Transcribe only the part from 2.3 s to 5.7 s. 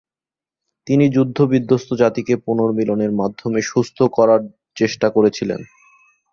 পুনর্মিলনের মাধ্যমে সুস্থ করার চেষ্টা করেছিলেন।